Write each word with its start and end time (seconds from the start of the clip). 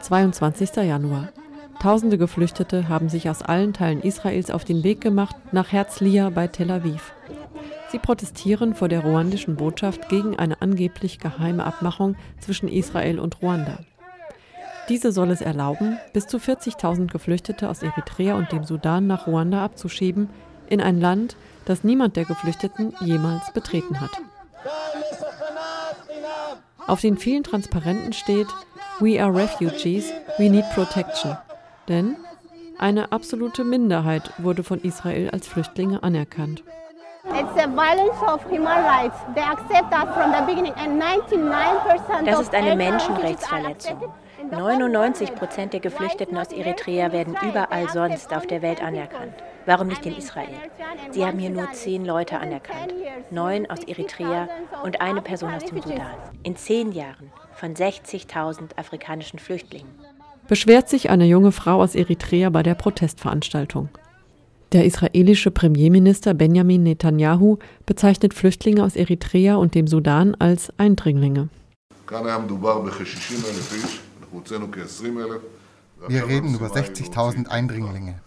22. 0.00 0.76
Januar. 0.76 1.28
Tausende 1.80 2.18
Geflüchtete 2.18 2.88
haben 2.88 3.08
sich 3.08 3.30
aus 3.30 3.42
allen 3.42 3.72
Teilen 3.72 4.02
Israels 4.02 4.50
auf 4.50 4.64
den 4.64 4.84
Weg 4.84 5.00
gemacht 5.00 5.34
nach 5.52 5.72
Herzliya 5.72 6.30
bei 6.30 6.46
Tel 6.48 6.70
Aviv. 6.70 7.12
Sie 7.90 7.98
protestieren 7.98 8.74
vor 8.74 8.88
der 8.88 9.00
ruandischen 9.00 9.56
Botschaft 9.56 10.08
gegen 10.08 10.38
eine 10.38 10.62
angeblich 10.62 11.18
geheime 11.18 11.64
Abmachung 11.64 12.16
zwischen 12.40 12.68
Israel 12.68 13.18
und 13.18 13.42
Ruanda. 13.42 13.78
Diese 14.88 15.12
soll 15.12 15.30
es 15.30 15.40
erlauben, 15.40 15.98
bis 16.12 16.26
zu 16.26 16.38
40.000 16.38 17.10
Geflüchtete 17.10 17.68
aus 17.68 17.82
Eritrea 17.82 18.34
und 18.34 18.50
dem 18.50 18.64
Sudan 18.64 19.06
nach 19.06 19.26
Ruanda 19.26 19.64
abzuschieben, 19.64 20.28
in 20.68 20.80
ein 20.80 21.00
Land, 21.00 21.36
das 21.64 21.84
niemand 21.84 22.16
der 22.16 22.24
Geflüchteten 22.24 22.94
jemals 23.00 23.52
betreten 23.52 24.00
hat. 24.00 24.10
Auf 26.86 27.00
den 27.00 27.16
vielen 27.16 27.44
Transparenten 27.44 28.12
steht 28.12 28.48
We 29.00 29.22
are 29.22 29.34
refugees, 29.34 30.12
we 30.38 30.48
need 30.48 30.64
protection. 30.74 31.36
Denn 31.88 32.16
eine 32.78 33.12
absolute 33.12 33.64
Minderheit 33.64 34.32
wurde 34.38 34.64
von 34.64 34.80
Israel 34.80 35.30
als 35.30 35.46
Flüchtlinge 35.46 36.02
anerkannt. 36.02 36.64
Das 42.24 42.40
ist 42.40 42.54
eine 42.54 42.76
Menschenrechtsverletzung. 42.76 44.12
99 44.50 45.34
Prozent 45.34 45.72
der 45.72 45.80
Geflüchteten 45.80 46.36
aus 46.36 46.52
Eritrea 46.52 47.12
werden 47.12 47.36
überall 47.42 47.88
sonst 47.90 48.34
auf 48.34 48.46
der 48.46 48.60
Welt 48.62 48.82
anerkannt. 48.82 49.34
Warum 49.66 49.88
nicht 49.88 50.04
in 50.06 50.16
Israel? 50.16 50.48
Sie 51.10 51.24
haben 51.24 51.38
hier 51.38 51.50
nur 51.50 51.70
zehn 51.72 52.04
Leute 52.04 52.38
anerkannt. 52.38 52.92
Neun 53.30 53.70
aus 53.70 53.80
Eritrea 53.86 54.48
und 54.82 55.00
eine 55.00 55.22
Person 55.22 55.52
aus 55.54 55.64
dem 55.64 55.80
Sudan. 55.80 56.14
In 56.42 56.56
zehn 56.56 56.92
Jahren 56.92 57.30
von 57.54 57.74
60.000 57.74 58.76
afrikanischen 58.76 59.38
Flüchtlingen. 59.38 59.90
Beschwert 60.48 60.88
sich 60.88 61.10
eine 61.10 61.26
junge 61.26 61.52
Frau 61.52 61.80
aus 61.80 61.94
Eritrea 61.94 62.50
bei 62.50 62.62
der 62.62 62.74
Protestveranstaltung. 62.74 63.88
Der 64.72 64.84
israelische 64.84 65.50
Premierminister 65.50 66.34
Benjamin 66.34 66.82
Netanyahu 66.82 67.58
bezeichnet 67.86 68.34
Flüchtlinge 68.34 68.82
aus 68.82 68.96
Eritrea 68.96 69.56
und 69.56 69.74
dem 69.74 69.86
Sudan 69.86 70.34
als 70.34 70.72
Eindringlinge. 70.78 71.50
Wir 76.08 76.26
reden 76.26 76.54
über 76.54 76.66
60.000 76.66 77.48
Eindringlinge. 77.48 78.20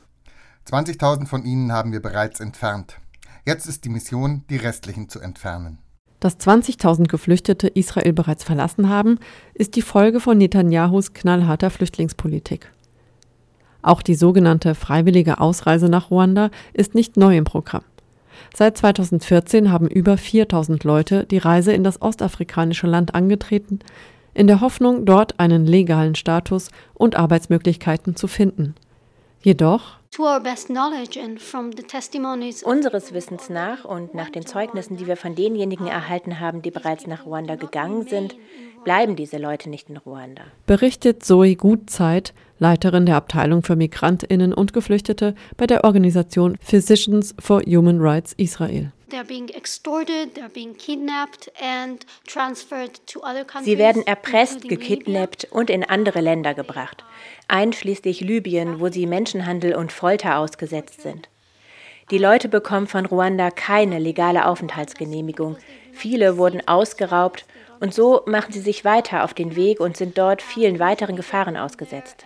20.000 0.67 1.27
von 1.27 1.45
ihnen 1.45 1.71
haben 1.71 1.91
wir 1.91 2.01
bereits 2.01 2.39
entfernt. 2.39 2.97
Jetzt 3.45 3.67
ist 3.67 3.85
die 3.85 3.89
Mission, 3.89 4.43
die 4.49 4.57
restlichen 4.57 5.09
zu 5.09 5.19
entfernen. 5.19 5.77
Dass 6.19 6.39
20.000 6.39 7.07
Geflüchtete 7.07 7.67
Israel 7.67 8.13
bereits 8.13 8.43
verlassen 8.43 8.89
haben, 8.89 9.19
ist 9.53 9.75
die 9.75 9.83
Folge 9.83 10.19
von 10.19 10.39
Netanyahus 10.39 11.13
knallharter 11.13 11.69
Flüchtlingspolitik. 11.69 12.71
Auch 13.83 14.01
die 14.01 14.15
sogenannte 14.15 14.73
freiwillige 14.73 15.39
Ausreise 15.39 15.87
nach 15.87 16.09
Ruanda 16.09 16.49
ist 16.73 16.95
nicht 16.95 17.15
neu 17.15 17.37
im 17.37 17.43
Programm. 17.43 17.83
Seit 18.55 18.75
2014 18.77 19.71
haben 19.71 19.87
über 19.87 20.17
4000 20.17 20.83
Leute 20.83 21.25
die 21.25 21.37
Reise 21.37 21.73
in 21.73 21.83
das 21.83 22.01
ostafrikanische 22.01 22.87
Land 22.87 23.13
angetreten, 23.13 23.79
in 24.33 24.47
der 24.47 24.61
Hoffnung, 24.61 25.05
dort 25.05 25.39
einen 25.39 25.67
legalen 25.67 26.15
Status 26.15 26.69
und 26.95 27.15
Arbeitsmöglichkeiten 27.15 28.15
zu 28.15 28.27
finden. 28.27 28.73
Jedoch 29.45 29.99
Unseres 30.17 30.69
Wissens 33.13 33.49
nach 33.49 33.85
und 33.85 34.15
nach 34.15 34.31
den 34.31 34.43
Zeugnissen, 34.43 34.97
die 34.97 35.05
wir 35.05 35.17
von 35.17 35.35
denjenigen 35.35 35.85
erhalten 35.85 36.39
haben, 36.39 36.63
die 36.63 36.71
bereits 36.71 37.05
nach 37.05 37.27
Ruanda 37.27 37.53
gegangen 37.53 38.07
sind, 38.07 38.35
bleiben 38.83 39.15
diese 39.15 39.37
Leute 39.37 39.69
nicht 39.69 39.87
in 39.87 39.97
Ruanda. 39.97 40.41
Berichtet 40.65 41.23
Zoe 41.23 41.55
Gutzeit, 41.55 42.33
Leiterin 42.57 43.05
der 43.05 43.17
Abteilung 43.17 43.61
für 43.61 43.75
Migrantinnen 43.75 44.51
und 44.51 44.73
Geflüchtete 44.73 45.35
bei 45.57 45.67
der 45.67 45.83
Organisation 45.83 46.57
Physicians 46.59 47.35
for 47.37 47.61
Human 47.61 48.01
Rights 48.01 48.33
Israel. 48.37 48.93
Sie 53.63 53.77
werden 53.77 54.05
erpresst, 54.05 54.67
gekidnappt 54.67 55.47
und 55.51 55.69
in 55.69 55.83
andere 55.83 56.21
Länder 56.21 56.53
gebracht, 56.53 57.03
einschließlich 57.47 58.21
Libyen, 58.21 58.79
wo 58.79 58.89
sie 58.89 59.05
Menschenhandel 59.05 59.75
und 59.75 59.91
Folter 59.91 60.37
ausgesetzt 60.37 61.01
sind. 61.01 61.29
Die 62.11 62.17
Leute 62.19 62.49
bekommen 62.49 62.87
von 62.87 63.05
Ruanda 63.05 63.49
keine 63.49 63.97
legale 63.97 64.45
Aufenthaltsgenehmigung. 64.45 65.57
Viele 65.91 66.37
wurden 66.37 66.67
ausgeraubt 66.67 67.45
und 67.79 67.93
so 67.93 68.21
machen 68.27 68.53
sie 68.53 68.59
sich 68.59 68.85
weiter 68.85 69.23
auf 69.23 69.33
den 69.33 69.55
Weg 69.55 69.79
und 69.79 69.97
sind 69.97 70.17
dort 70.17 70.41
vielen 70.41 70.79
weiteren 70.79 71.15
Gefahren 71.15 71.57
ausgesetzt. 71.57 72.25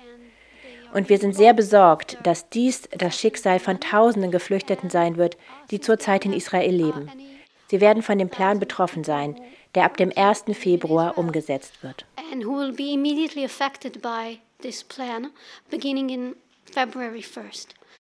Und 0.94 1.10
wir 1.10 1.18
sind 1.18 1.36
sehr 1.36 1.54
besorgt, 1.54 2.18
dass 2.24 2.50
dies 2.50 2.90
das 2.98 3.18
Schicksal 3.20 3.60
von 3.60 3.80
tausenden 3.80 4.32
Geflüchteten 4.32 4.90
sein 4.90 5.18
wird, 5.18 5.38
die 5.72 5.80
zurzeit 5.80 6.26
in 6.26 6.34
Israel 6.34 6.74
leben. 6.74 7.12
Sie 7.68 7.82
werden 7.82 8.02
von 8.02 8.18
dem 8.18 8.30
Plan 8.30 8.60
betroffen 8.60 9.04
sein, 9.04 9.36
der 9.76 9.86
ab 9.86 9.98
dem 9.98 10.12
1. 10.16 10.46
Februar 10.54 11.18
umgesetzt 11.18 11.84
wird. 11.84 12.06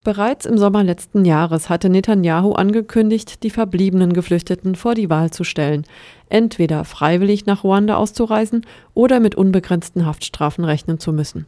Bereits 0.04 0.46
im 0.46 0.56
Sommer 0.56 0.84
letzten 0.84 1.24
Jahres 1.24 1.68
hatte 1.68 1.90
Netanyahu 1.90 2.52
angekündigt, 2.52 3.42
die 3.42 3.50
verbliebenen 3.50 4.12
Geflüchteten 4.12 4.74
vor 4.74 4.94
die 4.94 5.10
Wahl 5.10 5.30
zu 5.30 5.44
stellen, 5.44 5.84
entweder 6.28 6.84
freiwillig 6.84 7.46
nach 7.46 7.64
Ruanda 7.64 7.96
auszureisen 7.96 8.64
oder 8.94 9.20
mit 9.20 9.34
unbegrenzten 9.34 10.06
Haftstrafen 10.06 10.64
rechnen 10.64 10.98
zu 10.98 11.12
müssen. 11.12 11.46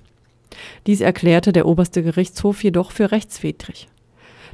Dies 0.87 1.01
erklärte 1.01 1.53
der 1.53 1.67
oberste 1.67 2.03
Gerichtshof 2.03 2.63
jedoch 2.63 2.93
für 2.93 3.13
rechtswidrig. 3.13 3.89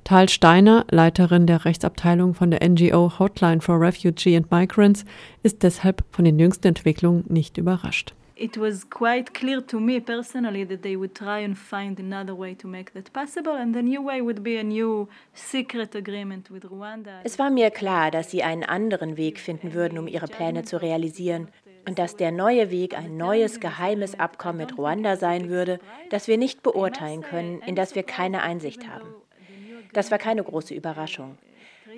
Tal 0.04 0.28
Steiner, 0.28 0.86
Leiterin 0.90 1.46
der 1.46 1.64
Rechtsabteilung 1.64 2.34
von 2.34 2.52
der 2.52 2.66
NGO 2.68 3.18
Hotline 3.18 3.60
for 3.60 3.80
Refugee 3.80 4.36
and 4.36 4.50
Migrants, 4.52 5.04
ist 5.42 5.64
deshalb 5.64 6.04
von 6.12 6.24
den 6.24 6.38
jüngsten 6.38 6.68
Entwicklungen 6.68 7.24
nicht 7.28 7.58
überrascht. 7.58 8.14
It 8.38 8.58
was 8.58 8.90
quite 8.90 9.32
clear 9.32 9.66
to 9.66 9.80
me 9.80 9.98
personally 9.98 10.66
that 10.66 10.82
they 10.82 10.94
would 10.94 11.14
try 11.14 11.42
and 11.42 11.56
find 11.56 11.98
another 11.98 12.38
way 12.38 12.54
to 12.54 12.68
make 12.68 12.92
that 12.92 13.10
possible 13.14 13.52
and 13.52 13.74
the 13.74 13.80
new 13.80 14.04
way 14.04 14.20
would 14.20 14.42
be 14.44 14.58
a 14.58 14.62
new 14.62 15.08
secret 15.32 15.96
agreement 15.96 16.50
with 16.50 16.64
Rwanda. 16.70 17.22
Es 17.24 17.38
war 17.38 17.48
mir 17.48 17.70
klar, 17.70 18.10
dass 18.10 18.30
sie 18.30 18.42
einen 18.42 18.62
anderen 18.62 19.16
Weg 19.16 19.40
finden 19.40 19.72
würden, 19.72 19.98
um 19.98 20.06
ihre 20.06 20.26
Pläne 20.26 20.64
zu 20.64 20.76
realisieren 20.80 21.48
und 21.86 21.98
dass 21.98 22.16
der 22.16 22.32
neue 22.32 22.70
Weg 22.70 22.98
ein 22.98 23.16
neues 23.16 23.60
geheimes 23.60 24.18
Abkommen 24.18 24.58
mit 24.58 24.76
Ruanda 24.76 25.16
sein 25.16 25.48
würde, 25.48 25.78
das 26.10 26.28
wir 26.28 26.36
nicht 26.36 26.62
beurteilen 26.62 27.22
können, 27.22 27.60
in 27.62 27.76
das 27.76 27.94
wir 27.94 28.02
keine 28.02 28.42
Einsicht 28.42 28.88
haben. 28.88 29.14
Das 29.92 30.10
war 30.10 30.18
keine 30.18 30.42
große 30.42 30.74
Überraschung. 30.74 31.38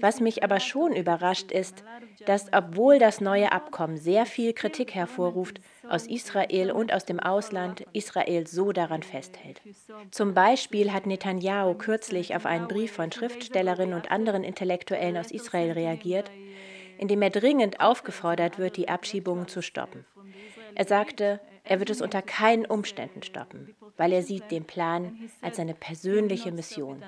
Was 0.00 0.20
mich 0.20 0.44
aber 0.44 0.60
schon 0.60 0.94
überrascht 0.94 1.50
ist, 1.50 1.82
dass 2.26 2.52
obwohl 2.52 2.98
das 2.98 3.20
neue 3.20 3.50
Abkommen 3.50 3.96
sehr 3.96 4.26
viel 4.26 4.52
Kritik 4.52 4.94
hervorruft, 4.94 5.60
aus 5.88 6.06
Israel 6.06 6.70
und 6.70 6.92
aus 6.92 7.04
dem 7.04 7.18
Ausland 7.18 7.84
Israel 7.92 8.46
so 8.46 8.72
daran 8.72 9.02
festhält. 9.02 9.60
Zum 10.10 10.34
Beispiel 10.34 10.92
hat 10.92 11.06
Netanyahu 11.06 11.74
kürzlich 11.74 12.36
auf 12.36 12.46
einen 12.46 12.68
Brief 12.68 12.92
von 12.92 13.10
Schriftstellerinnen 13.10 13.94
und 13.94 14.10
anderen 14.10 14.44
Intellektuellen 14.44 15.16
aus 15.16 15.30
Israel 15.30 15.72
reagiert, 15.72 16.30
in 16.98 17.08
dem 17.08 17.22
er 17.22 17.30
dringend 17.30 17.80
aufgefordert 17.80 18.58
wird, 18.58 18.76
die 18.76 18.88
Abschiebungen 18.88 19.48
zu 19.48 19.62
stoppen. 19.62 20.04
Er 20.74 20.84
sagte, 20.84 21.40
er 21.64 21.80
wird 21.80 21.90
es 21.90 22.00
unter 22.00 22.22
keinen 22.22 22.64
Umständen 22.64 23.22
stoppen, 23.22 23.74
weil 23.96 24.12
er 24.12 24.22
sieht 24.22 24.50
den 24.50 24.64
Plan 24.64 25.18
als 25.42 25.56
seine 25.56 25.74
persönliche 25.74 26.52
Mission. 26.52 27.02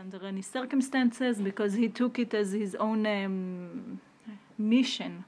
Mission. 4.57 5.25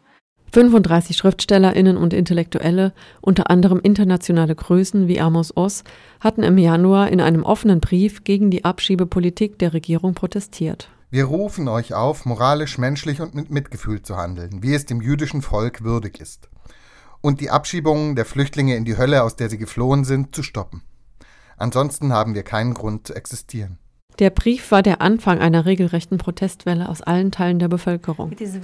35 0.53 1.17
Schriftstellerinnen 1.17 1.97
und 1.97 2.13
Intellektuelle, 2.13 2.93
unter 3.23 3.49
anderem 3.49 3.81
internationale 3.83 4.55
Größen 4.55 5.09
wie 5.09 5.19
Amos 5.19 5.57
Oz, 5.57 5.83
hatten 6.21 6.43
im 6.43 6.59
Januar 6.59 7.09
in 7.09 7.23
einem 7.23 7.43
offenen 7.43 7.81
Brief 7.81 8.23
gegen 8.25 8.51
die 8.51 8.65
Abschiebepolitik 8.65 9.59
der 9.59 9.73
Regierung 9.73 10.13
protestiert. 10.13 10.89
Wir 11.13 11.27
rufen 11.27 11.69
euch 11.69 11.93
auf, 11.93 12.25
moralisch, 12.25 12.79
menschlich 12.79 13.21
und 13.21 13.35
mit 13.35 13.51
Mitgefühl 13.51 14.01
zu 14.01 14.17
handeln, 14.17 14.63
wie 14.63 14.73
es 14.73 14.87
dem 14.87 15.03
jüdischen 15.03 15.43
Volk 15.43 15.85
würdig 15.85 16.19
ist. 16.19 16.49
Und 17.21 17.43
die 17.43 17.51
Abschiebungen 17.51 18.17
der 18.17 18.25
Flüchtlinge 18.25 18.77
in 18.77 18.87
die 18.87 18.97
Hölle, 18.97 19.23
aus 19.23 19.37
der 19.37 19.51
sie 19.51 19.59
geflohen 19.59 20.05
sind, 20.05 20.35
zu 20.35 20.43
stoppen. 20.43 20.83
Ansonsten 21.59 22.15
haben 22.15 22.35
wir 22.35 22.45
keinen 22.45 22.73
Grund 22.73 23.07
zu 23.07 23.15
existieren. 23.15 23.79
Der 24.19 24.31
Brief 24.31 24.71
war 24.71 24.83
der 24.83 25.01
Anfang 25.01 25.41
einer 25.41 25.65
regelrechten 25.65 26.19
Protestwelle 26.19 26.89
aus 26.89 27.01
allen 27.03 27.33
Teilen 27.33 27.59
der 27.59 27.69
Bevölkerung. 27.69 28.31
Es 28.33 28.55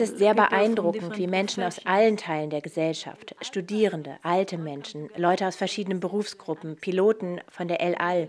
ist 0.00 0.18
sehr 0.18 0.34
beeindruckend, 0.34 1.18
wie 1.18 1.26
Menschen 1.26 1.62
aus 1.64 1.84
allen 1.84 2.16
Teilen 2.16 2.50
der 2.50 2.60
Gesellschaft, 2.60 3.34
Studierende, 3.40 4.16
alte 4.22 4.58
Menschen, 4.58 5.08
Leute 5.16 5.46
aus 5.46 5.56
verschiedenen 5.56 6.00
Berufsgruppen, 6.00 6.76
Piloten 6.76 7.40
von 7.48 7.68
der 7.68 7.80
El 7.80 7.96
Al, 7.96 8.28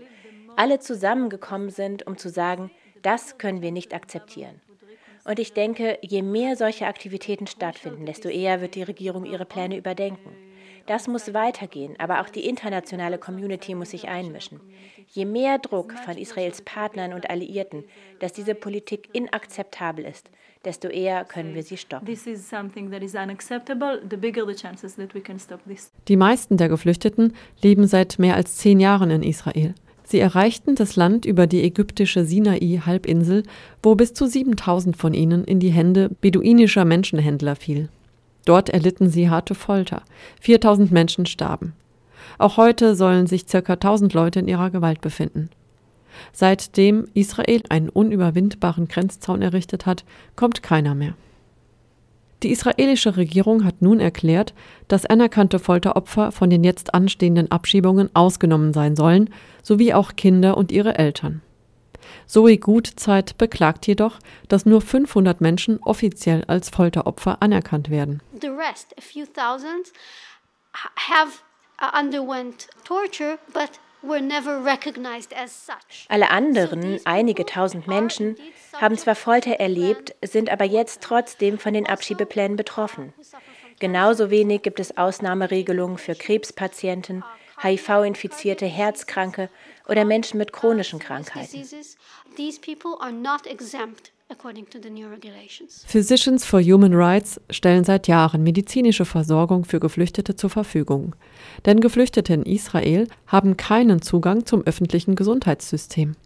alle 0.56 0.80
zusammengekommen 0.80 1.70
sind, 1.70 2.06
um 2.06 2.16
zu 2.16 2.28
sagen, 2.28 2.70
Das 3.02 3.38
können 3.38 3.62
wir 3.62 3.70
nicht 3.70 3.94
akzeptieren. 3.94 4.60
Und 5.24 5.38
ich 5.38 5.52
denke, 5.52 5.98
je 6.02 6.22
mehr 6.22 6.56
solche 6.56 6.86
Aktivitäten 6.86 7.46
stattfinden, 7.46 8.04
desto 8.04 8.28
eher 8.28 8.60
wird 8.60 8.74
die 8.74 8.82
Regierung 8.82 9.24
ihre 9.24 9.44
Pläne 9.44 9.76
überdenken. 9.76 10.45
Das 10.86 11.08
muss 11.08 11.34
weitergehen, 11.34 11.94
aber 11.98 12.20
auch 12.20 12.28
die 12.28 12.46
internationale 12.46 13.18
Community 13.18 13.74
muss 13.74 13.90
sich 13.90 14.08
einmischen. 14.08 14.60
Je 15.08 15.24
mehr 15.24 15.58
Druck 15.58 15.92
von 15.92 16.16
Israels 16.16 16.62
Partnern 16.62 17.12
und 17.12 17.28
Alliierten, 17.28 17.84
dass 18.20 18.32
diese 18.32 18.54
Politik 18.54 19.08
inakzeptabel 19.12 20.04
ist, 20.04 20.30
desto 20.64 20.88
eher 20.88 21.24
können 21.24 21.54
wir 21.54 21.64
sie 21.64 21.76
stoppen. 21.76 22.06
Die 26.08 26.16
meisten 26.16 26.56
der 26.56 26.68
Geflüchteten 26.68 27.34
leben 27.62 27.86
seit 27.86 28.18
mehr 28.18 28.36
als 28.36 28.56
zehn 28.56 28.80
Jahren 28.80 29.10
in 29.10 29.22
Israel. 29.22 29.74
Sie 30.04 30.20
erreichten 30.20 30.76
das 30.76 30.94
Land 30.94 31.24
über 31.24 31.48
die 31.48 31.64
ägyptische 31.64 32.24
Sinai-Halbinsel, 32.24 33.42
wo 33.82 33.96
bis 33.96 34.14
zu 34.14 34.26
7000 34.28 34.96
von 34.96 35.14
ihnen 35.14 35.44
in 35.44 35.58
die 35.58 35.70
Hände 35.70 36.10
beduinischer 36.20 36.84
Menschenhändler 36.84 37.56
fiel. 37.56 37.88
Dort 38.46 38.70
erlitten 38.70 39.10
sie 39.10 39.28
harte 39.28 39.54
Folter. 39.54 40.02
4000 40.40 40.90
Menschen 40.90 41.26
starben. 41.26 41.74
Auch 42.38 42.56
heute 42.56 42.94
sollen 42.94 43.26
sich 43.26 43.46
ca. 43.46 43.58
1000 43.58 44.14
Leute 44.14 44.40
in 44.40 44.48
ihrer 44.48 44.70
Gewalt 44.70 45.02
befinden. 45.02 45.50
Seitdem 46.32 47.06
Israel 47.12 47.62
einen 47.68 47.90
unüberwindbaren 47.90 48.88
Grenzzaun 48.88 49.42
errichtet 49.42 49.84
hat, 49.84 50.04
kommt 50.34 50.62
keiner 50.62 50.94
mehr. 50.94 51.14
Die 52.42 52.50
israelische 52.50 53.16
Regierung 53.16 53.64
hat 53.64 53.82
nun 53.82 53.98
erklärt, 53.98 54.54
dass 54.88 55.06
anerkannte 55.06 55.58
Folteropfer 55.58 56.32
von 56.32 56.48
den 56.48 56.64
jetzt 56.64 56.94
anstehenden 56.94 57.50
Abschiebungen 57.50 58.14
ausgenommen 58.14 58.72
sein 58.72 58.94
sollen, 58.94 59.30
sowie 59.62 59.94
auch 59.94 60.16
Kinder 60.16 60.56
und 60.56 60.70
ihre 60.70 60.98
Eltern. 60.98 61.42
Zoe 62.26 62.58
Gutzeit 62.58 63.38
beklagt 63.38 63.86
jedoch, 63.86 64.18
dass 64.48 64.66
nur 64.66 64.80
500 64.80 65.40
Menschen 65.40 65.78
offiziell 65.82 66.44
als 66.44 66.70
Folteropfer 66.70 67.42
anerkannt 67.42 67.90
werden. 67.90 68.20
The 68.40 68.48
rest, 68.48 68.94
a 68.98 69.00
few 69.00 69.26
thousands, 69.26 69.92
have 71.08 71.40
uh, 71.80 71.98
underwent 71.98 72.68
torture, 72.84 73.38
but 73.52 73.70
alle 76.08 76.30
anderen, 76.30 77.00
einige 77.04 77.46
tausend 77.46 77.86
Menschen, 77.86 78.36
haben 78.80 78.96
zwar 78.96 79.14
Folter 79.14 79.52
erlebt, 79.52 80.14
sind 80.22 80.50
aber 80.50 80.64
jetzt 80.64 81.02
trotzdem 81.02 81.58
von 81.58 81.74
den 81.74 81.88
Abschiebeplänen 81.88 82.56
betroffen. 82.56 83.12
Genauso 83.78 84.30
wenig 84.30 84.62
gibt 84.62 84.80
es 84.80 84.96
Ausnahmeregelungen 84.96 85.98
für 85.98 86.14
Krebspatienten, 86.14 87.24
HIV-infizierte 87.62 88.66
Herzkranke 88.66 89.48
oder 89.88 90.04
Menschen 90.04 90.38
mit 90.38 90.52
chronischen 90.52 90.98
Krankheiten. 90.98 91.64
Physicians 95.86 96.44
for 96.44 96.60
Human 96.60 96.94
Rights 96.94 97.40
stellen 97.50 97.84
seit 97.84 98.08
Jahren 98.08 98.42
medizinische 98.42 99.04
Versorgung 99.04 99.64
für 99.64 99.78
Geflüchtete 99.78 100.34
zur 100.34 100.50
Verfügung. 100.50 101.14
Denn 101.64 101.80
Geflüchtete 101.80 102.34
in 102.34 102.42
Israel 102.42 103.06
haben 103.26 103.56
keinen 103.56 104.02
Zugang 104.02 104.44
zum 104.44 104.62
öffentlichen 104.62 105.14
Gesundheitssystem. 105.14 106.16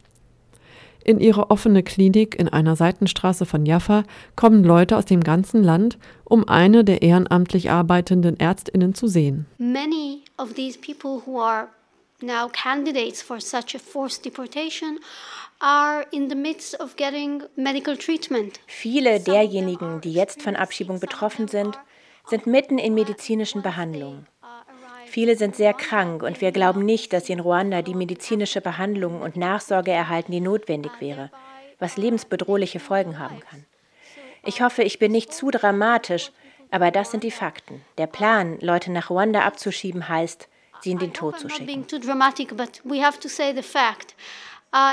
In 1.05 1.19
ihre 1.19 1.51
offene 1.51 1.83
Klinik 1.83 2.39
in 2.39 2.49
einer 2.49 2.77
Seitenstraße 2.77 3.47
von 3.47 3.65
Jaffa 3.65 4.05
kommen 4.37 4.65
Leute 4.65 4.97
aus 4.97 5.07
dem 5.07 5.23
ganzen 5.23 5.63
Land, 5.63 5.99
um 6.25 6.47
eine 6.47 6.85
der 6.85 7.03
ehrenamtlich 7.03 7.71
arbeitenden 7.71 8.39
Ärztinnen 8.39 8.95
zu 8.95 9.09
sehen. 9.09 9.47
Many 9.59 10.23
of 10.41 10.55
these 10.55 10.79
people 10.79 11.23
who 11.27 11.39
are 11.39 11.69
now 12.23 12.49
candidates 12.49 13.23
for 13.23 13.41
such 13.41 13.75
a 13.75 13.79
forced 13.79 14.25
deportation 14.25 14.99
Viele 18.67 19.21
derjenigen, 19.21 20.01
die 20.01 20.13
jetzt 20.13 20.43
von 20.43 20.57
Abschiebung 20.57 21.01
betroffen 21.01 21.49
sind, 21.49 21.79
sind 22.27 22.47
mitten 22.47 22.79
in 22.79 22.95
medizinischen 22.95 23.61
Behandlungen. 23.61 24.27
Viele 25.05 25.37
sind 25.37 25.57
sehr 25.57 25.75
krank 25.75 26.23
und 26.23 26.41
wir 26.41 26.53
glauben 26.53 26.85
nicht, 26.85 27.13
dass 27.13 27.27
sie 27.27 27.35
in 27.35 27.41
Ruanda 27.41 27.83
die 27.83 27.95
medizinische 27.95 28.63
Behandlung 28.63 29.21
und 29.21 29.37
Nachsorge 29.37 29.91
erhalten, 29.91 30.33
die 30.33 30.41
notwendig 30.41 30.93
wäre, 31.01 31.31
was 31.79 31.99
lebensbedrohliche 31.99 32.81
Folgen 32.81 33.19
haben 33.19 33.41
kann. 33.41 33.67
Ich 34.47 34.63
hoffe, 34.63 34.83
ich 34.83 34.99
bin 34.99 35.13
nicht 35.13 35.35
zu 35.35 35.51
dramatisch, 35.51 36.31
aber 36.71 36.91
das 36.91 37.11
sind 37.11 37.25
die 37.25 37.31
Fakten. 37.31 37.83
Der 37.99 38.07
Plan, 38.07 38.59
Leute 38.61 38.91
nach 38.93 39.11
Ruanda 39.11 39.41
abzuschieben, 39.41 40.09
heißt, 40.09 40.49
sie 40.83 40.93
in 40.93 40.99
den 40.99 41.13
Tod 41.13 41.39
zu 41.39 41.49
schicken. 41.49 41.85
Uh, 44.73 44.93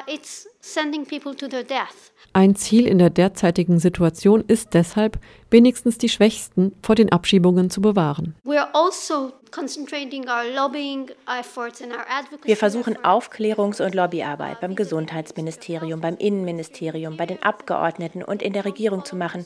Ein 2.33 2.55
Ziel 2.55 2.87
in 2.87 2.97
der 2.97 3.09
derzeitigen 3.09 3.79
Situation 3.79 4.43
ist 4.47 4.73
deshalb, 4.73 5.19
wenigstens 5.49 5.97
die 5.97 6.09
Schwächsten 6.09 6.73
vor 6.81 6.95
den 6.95 7.11
Abschiebungen 7.11 7.69
zu 7.69 7.81
bewahren. 7.81 8.35
Also 8.41 9.17
Wir 12.43 12.57
versuchen 12.57 12.97
Aufklärungs- 12.97 13.83
und 13.83 13.95
Lobbyarbeit 13.95 14.59
beim 14.59 14.75
Gesundheitsministerium, 14.75 16.01
beim 16.01 16.17
Innenministerium, 16.17 17.17
bei 17.17 17.25
den 17.25 17.41
Abgeordneten 17.41 18.23
und 18.23 18.41
in 18.41 18.53
der 18.53 18.65
Regierung 18.65 19.05
zu 19.05 19.15
machen. 19.15 19.45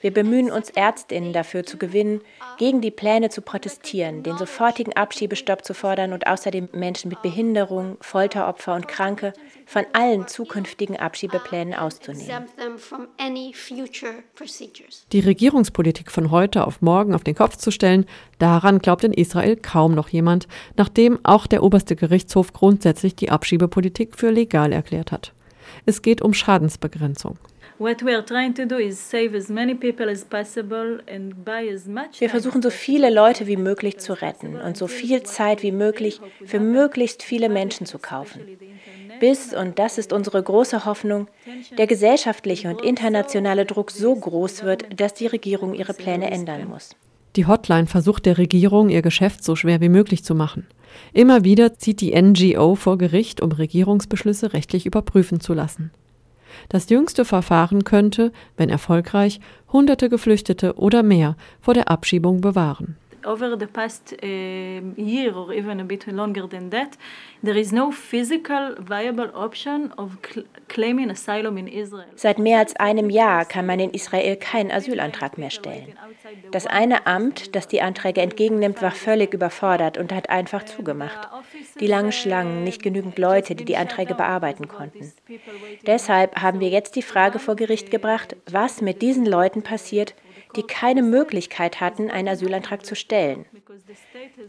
Wir 0.00 0.12
bemühen 0.12 0.50
uns, 0.50 0.70
Ärztinnen 0.70 1.32
dafür 1.32 1.64
zu 1.64 1.78
gewinnen, 1.78 2.20
gegen 2.58 2.80
die 2.80 2.90
Pläne 2.90 3.30
zu 3.30 3.40
protestieren, 3.40 4.22
den 4.22 4.36
sofortigen 4.36 4.92
Abschiebestopp 4.92 5.64
zu 5.64 5.74
fordern 5.74 6.12
und 6.12 6.26
außerdem 6.26 6.68
Menschen 6.72 7.08
mit 7.08 7.22
Behinderung, 7.22 7.96
Folteropfer 8.00 8.74
und 8.74 8.88
Kranke 8.88 9.32
von 9.64 9.84
allen 9.94 10.28
zukünftigen 10.28 10.96
Abschiebeplänen 10.96 11.74
auszunehmen. 11.74 12.46
Die 15.12 15.20
Regierungspolitik 15.36 16.10
von 16.10 16.30
heute 16.30 16.66
auf 16.66 16.80
morgen 16.80 17.14
auf 17.14 17.22
den 17.22 17.34
Kopf 17.34 17.56
zu 17.56 17.70
stellen, 17.70 18.06
daran 18.38 18.78
glaubt 18.78 19.04
in 19.04 19.12
Israel 19.12 19.54
kaum 19.56 19.94
noch 19.94 20.08
jemand, 20.08 20.48
nachdem 20.78 21.18
auch 21.24 21.46
der 21.46 21.62
oberste 21.62 21.94
Gerichtshof 21.94 22.54
grundsätzlich 22.54 23.16
die 23.16 23.30
Abschiebepolitik 23.30 24.16
für 24.16 24.30
legal 24.30 24.72
erklärt 24.72 25.12
hat. 25.12 25.34
Es 25.84 26.00
geht 26.00 26.22
um 26.22 26.32
Schadensbegrenzung. 26.32 27.36
Wir 32.18 32.30
versuchen 32.30 32.62
so 32.62 32.70
viele 32.70 33.10
Leute 33.10 33.46
wie 33.46 33.56
möglich 33.56 33.98
zu 33.98 34.12
retten 34.14 34.56
und 34.56 34.76
so 34.76 34.86
viel 34.86 35.22
Zeit 35.24 35.62
wie 35.62 35.72
möglich 35.72 36.20
für 36.44 36.60
möglichst 36.60 37.22
viele 37.22 37.48
Menschen 37.48 37.86
zu 37.86 37.98
kaufen. 37.98 38.40
Bis, 39.20 39.54
und 39.54 39.78
das 39.78 39.98
ist 39.98 40.12
unsere 40.12 40.42
große 40.42 40.84
Hoffnung, 40.84 41.28
der 41.76 41.86
gesellschaftliche 41.86 42.68
und 42.68 42.82
internationale 42.82 43.64
Druck 43.64 43.90
so 43.90 44.14
groß 44.14 44.64
wird, 44.64 45.00
dass 45.00 45.14
die 45.14 45.26
Regierung 45.26 45.74
ihre 45.74 45.94
Pläne 45.94 46.30
ändern 46.30 46.68
muss. 46.68 46.96
Die 47.36 47.46
Hotline 47.46 47.86
versucht 47.86 48.24
der 48.24 48.38
Regierung, 48.38 48.88
ihr 48.88 49.02
Geschäft 49.02 49.44
so 49.44 49.56
schwer 49.56 49.82
wie 49.82 49.90
möglich 49.90 50.24
zu 50.24 50.34
machen. 50.34 50.66
Immer 51.12 51.44
wieder 51.44 51.74
zieht 51.74 52.00
die 52.00 52.14
NGO 52.20 52.74
vor 52.74 52.96
Gericht, 52.96 53.42
um 53.42 53.52
Regierungsbeschlüsse 53.52 54.54
rechtlich 54.54 54.86
überprüfen 54.86 55.40
zu 55.40 55.52
lassen. 55.52 55.90
Das 56.68 56.88
jüngste 56.88 57.24
Verfahren 57.24 57.84
könnte, 57.84 58.32
wenn 58.56 58.68
erfolgreich, 58.68 59.40
hunderte 59.72 60.08
Geflüchtete 60.08 60.74
oder 60.74 61.02
mehr 61.02 61.36
vor 61.60 61.74
der 61.74 61.90
Abschiebung 61.90 62.40
bewahren 62.40 62.96
over 63.26 63.56
the 63.58 63.66
past 63.66 64.14
uh, 64.22 64.26
year 64.96 65.36
or 65.36 65.52
even 65.52 65.80
a 65.80 65.84
bit 65.84 66.06
longer 66.06 66.48
than 66.48 66.70
that, 66.70 66.96
there 67.42 67.58
is 67.58 67.72
no 67.72 67.90
physical 67.90 68.76
viable 68.78 69.30
option 69.34 69.92
of 69.98 70.18
claiming 70.68 71.10
asylum 71.10 71.58
in 71.58 71.66
Israel. 71.66 72.06
Seit 72.14 72.38
mehr 72.38 72.58
als 72.58 72.76
einem 72.76 73.10
Jahr 73.10 73.44
kann 73.44 73.66
man 73.66 73.80
in 73.80 73.90
Israel 73.90 74.36
keinen 74.36 74.70
Asylantrag 74.70 75.36
mehr 75.38 75.50
stellen. 75.50 75.92
Das 76.52 76.66
eine 76.66 77.06
Amt, 77.06 77.54
das 77.54 77.68
die 77.68 77.82
Anträge 77.82 78.20
entgegennimmt, 78.20 78.80
war 78.80 78.92
völlig 78.92 79.34
überfordert 79.34 79.98
und 79.98 80.12
hat 80.12 80.30
einfach 80.30 80.64
zugemacht. 80.64 81.28
Die 81.80 81.86
langen 81.86 82.12
Schlangen, 82.12 82.64
nicht 82.64 82.82
genügend 82.82 83.18
Leute, 83.18 83.54
die 83.54 83.64
die 83.64 83.76
Anträge 83.76 84.14
bearbeiten 84.14 84.68
konnten. 84.68 85.12
Deshalb 85.86 86.40
haben 86.40 86.60
wir 86.60 86.68
jetzt 86.68 86.96
die 86.96 87.02
Frage 87.02 87.38
vor 87.38 87.56
Gericht 87.56 87.90
gebracht, 87.90 88.36
was 88.50 88.80
mit 88.80 89.02
diesen 89.02 89.26
Leuten 89.26 89.62
passiert, 89.62 90.14
die 90.56 90.62
keine 90.62 91.02
Möglichkeit 91.02 91.80
hatten, 91.80 92.10
einen 92.10 92.28
Asylantrag 92.28 92.86
zu 92.86 92.94
stellen. 92.94 93.44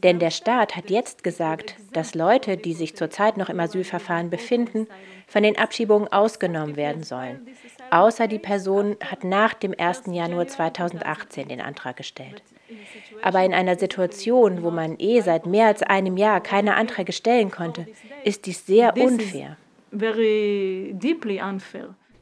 Denn 0.03 0.19
der 0.19 0.31
Staat 0.31 0.75
hat 0.75 0.89
jetzt 0.89 1.23
gesagt, 1.23 1.75
dass 1.91 2.15
Leute, 2.15 2.55
die 2.57 2.73
sich 2.73 2.95
zurzeit 2.95 3.37
noch 3.37 3.49
im 3.49 3.59
Asylverfahren 3.59 4.29
befinden, 4.29 4.87
von 5.27 5.43
den 5.43 5.57
Abschiebungen 5.57 6.07
ausgenommen 6.11 6.75
werden 6.75 7.03
sollen. 7.03 7.47
Außer 7.91 8.27
die 8.27 8.39
Person 8.39 8.95
hat 9.03 9.23
nach 9.23 9.53
dem 9.53 9.73
1. 9.77 10.03
Januar 10.07 10.47
2018 10.47 11.49
den 11.49 11.61
Antrag 11.61 11.97
gestellt. 11.97 12.41
Aber 13.21 13.43
in 13.43 13.53
einer 13.53 13.77
Situation, 13.77 14.63
wo 14.63 14.71
man 14.71 14.95
eh 14.99 15.21
seit 15.21 15.45
mehr 15.45 15.67
als 15.67 15.83
einem 15.83 16.17
Jahr 16.17 16.41
keine 16.41 16.75
Anträge 16.75 17.11
stellen 17.11 17.51
konnte, 17.51 17.87
ist 18.23 18.45
dies 18.45 18.65
sehr 18.65 18.95
unfair. 18.97 19.57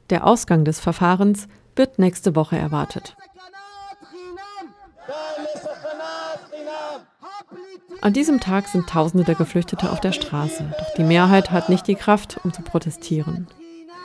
Der 0.09 0.27
Ausgang 0.27 0.65
des 0.65 0.79
Verfahrens 0.79 1.47
wird 1.75 1.99
nächste 1.99 2.35
Woche 2.35 2.57
erwartet. 2.57 3.15
An 8.01 8.13
diesem 8.13 8.39
Tag 8.39 8.67
sind 8.67 8.87
Tausende 8.87 9.25
der 9.25 9.35
Geflüchtete 9.35 9.91
auf 9.91 9.99
der 9.99 10.11
Straße, 10.11 10.71
doch 10.77 10.93
die 10.95 11.03
Mehrheit 11.03 11.49
hat 11.51 11.69
nicht 11.69 11.87
die 11.87 11.95
Kraft, 11.95 12.39
um 12.43 12.53
zu 12.53 12.61
protestieren. 12.61 13.47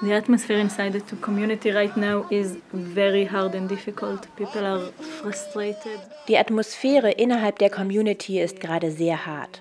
The 0.02 0.14
atmosphere 0.14 0.58
inside 0.58 0.92
the 0.92 1.16
community 1.16 1.70
right 1.70 1.94
now 1.94 2.24
is 2.30 2.56
very 2.72 3.26
hard 3.26 3.54
and 3.54 3.68
difficult. 3.68 4.34
People 4.34 4.64
are 4.64 4.80
frustrated. 5.20 6.00
Die 6.26 6.38
Atmosphäre 6.38 7.10
innerhalb 7.10 7.58
der 7.58 7.68
Community 7.68 8.40
ist 8.40 8.60
gerade 8.60 8.90
sehr 8.90 9.26
hart. 9.26 9.60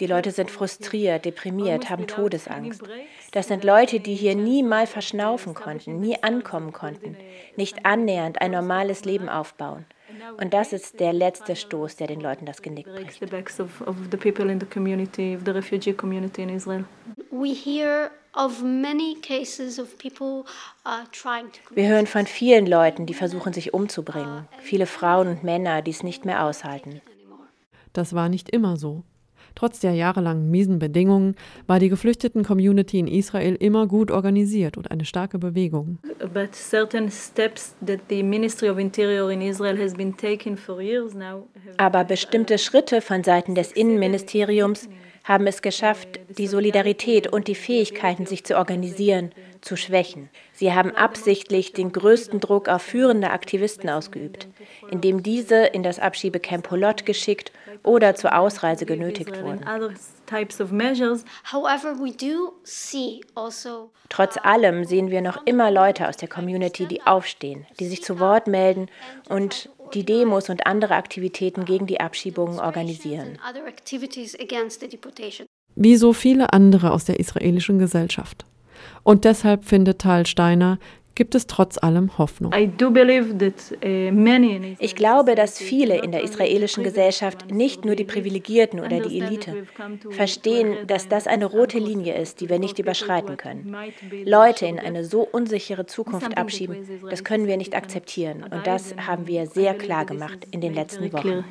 Die 0.00 0.08
Leute 0.08 0.32
sind 0.32 0.50
frustriert, 0.50 1.24
deprimiert, 1.24 1.88
haben 1.88 2.08
Todesangst. 2.08 2.82
Das 3.30 3.46
sind 3.46 3.62
Leute, 3.62 4.00
die 4.00 4.14
hier 4.14 4.34
nie 4.34 4.64
mal 4.64 4.88
verschnaufen 4.88 5.54
konnten, 5.54 6.00
nie 6.00 6.20
ankommen 6.20 6.72
konnten, 6.72 7.16
nicht 7.56 7.86
annähernd 7.86 8.40
ein 8.42 8.50
normales 8.50 9.04
Leben 9.04 9.28
aufbauen. 9.28 9.86
Und 10.38 10.52
das 10.52 10.72
ist 10.72 10.98
der 10.98 11.12
letzte 11.12 11.54
Stoß, 11.54 11.96
der 11.96 12.08
den 12.08 12.20
Leuten 12.20 12.44
das 12.44 12.60
Genick 12.60 12.86
bricht. 12.86 13.20
We 17.30 17.48
hear 17.54 18.10
Wir 21.74 21.88
hören 21.88 22.06
von 22.06 22.26
vielen 22.26 22.66
Leuten, 22.66 23.06
die 23.06 23.14
versuchen, 23.14 23.52
sich 23.52 23.72
umzubringen. 23.72 24.46
Viele 24.60 24.86
Frauen 24.86 25.28
und 25.28 25.42
Männer, 25.42 25.80
die 25.82 25.90
es 25.90 26.02
nicht 26.02 26.24
mehr 26.24 26.44
aushalten. 26.44 27.00
Das 27.92 28.14
war 28.14 28.28
nicht 28.28 28.50
immer 28.50 28.76
so. 28.76 29.04
Trotz 29.56 29.80
der 29.80 29.92
jahrelangen 29.92 30.50
miesen 30.50 30.78
Bedingungen 30.78 31.34
war 31.66 31.78
die 31.78 31.88
geflüchteten 31.88 32.44
Community 32.44 32.98
in 32.98 33.08
Israel 33.08 33.54
immer 33.54 33.86
gut 33.86 34.10
organisiert 34.10 34.76
und 34.76 34.90
eine 34.90 35.06
starke 35.06 35.38
Bewegung. 35.38 35.98
Aber 41.78 42.04
bestimmte 42.04 42.58
Schritte 42.58 43.00
von 43.00 43.24
Seiten 43.24 43.54
des 43.54 43.72
Innenministeriums 43.72 44.88
haben 45.26 45.46
es 45.48 45.60
geschafft, 45.60 46.20
die 46.28 46.46
Solidarität 46.46 47.26
und 47.26 47.48
die 47.48 47.56
Fähigkeiten, 47.56 48.26
sich 48.26 48.44
zu 48.44 48.56
organisieren, 48.56 49.32
zu 49.60 49.76
schwächen. 49.76 50.30
Sie 50.52 50.72
haben 50.72 50.94
absichtlich 50.94 51.72
den 51.72 51.90
größten 51.90 52.38
Druck 52.38 52.68
auf 52.68 52.82
führende 52.82 53.30
Aktivisten 53.30 53.90
ausgeübt, 53.90 54.46
indem 54.88 55.24
diese 55.24 55.66
in 55.66 55.82
das 55.82 55.98
Abschiebecamp 55.98 56.68
Polot 56.68 57.04
geschickt 57.04 57.50
oder 57.82 58.14
zur 58.14 58.38
Ausreise 58.38 58.86
genötigt 58.86 59.42
wurden. 59.42 59.64
Also, 59.64 59.90
Trotz 64.08 64.36
allem 64.36 64.84
sehen 64.84 65.10
wir 65.10 65.22
noch 65.22 65.44
immer 65.44 65.72
Leute 65.72 66.08
aus 66.08 66.16
der 66.16 66.28
Community, 66.28 66.86
die 66.86 67.02
aufstehen, 67.02 67.66
die 67.80 67.86
sich 67.86 68.04
zu 68.04 68.20
Wort 68.20 68.46
melden 68.46 68.88
und 69.28 69.68
die 69.94 70.04
Demos 70.04 70.48
und 70.48 70.66
andere 70.66 70.94
Aktivitäten 70.94 71.64
gegen 71.64 71.86
die 71.86 72.00
Abschiebungen 72.00 72.58
organisieren. 72.58 73.38
Wie 75.74 75.96
so 75.96 76.12
viele 76.12 76.52
andere 76.52 76.90
aus 76.90 77.04
der 77.04 77.20
israelischen 77.20 77.78
Gesellschaft. 77.78 78.44
Und 79.02 79.24
deshalb 79.24 79.64
findet 79.64 80.00
Tal 80.00 80.26
Steiner, 80.26 80.78
gibt 81.16 81.34
es 81.34 81.48
trotz 81.48 81.78
allem 81.78 82.16
Hoffnung. 82.18 82.52
Uh, 82.52 82.68
ich 84.78 84.94
glaube, 84.94 85.34
dass 85.34 85.58
viele 85.58 85.98
in 86.02 86.12
der 86.12 86.22
israelischen 86.22 86.84
Gesellschaft, 86.84 87.50
nicht 87.50 87.84
nur 87.84 87.96
die 87.96 88.04
Privilegierten 88.04 88.78
oder 88.78 89.00
die 89.00 89.20
Elite, 89.20 89.66
verstehen, 90.10 90.86
dass 90.86 91.08
das 91.08 91.26
eine 91.26 91.46
rote 91.46 91.78
Linie 91.78 92.14
ist, 92.14 92.40
die 92.40 92.48
wir 92.48 92.60
nicht 92.60 92.78
überschreiten 92.78 93.36
können. 93.36 93.74
Leute 94.24 94.66
in 94.66 94.78
eine 94.78 95.04
so 95.04 95.22
unsichere 95.22 95.86
Zukunft 95.86 96.36
abschieben, 96.36 96.76
das 97.10 97.24
können 97.24 97.48
wir 97.48 97.56
nicht 97.56 97.74
akzeptieren. 97.74 98.44
Und 98.44 98.66
das 98.66 98.94
haben 98.96 99.26
wir 99.26 99.46
sehr 99.46 99.74
klar 99.74 100.04
gemacht 100.04 100.46
in 100.50 100.60
den 100.60 100.74
letzten 100.74 101.12
Wochen. 101.12 101.44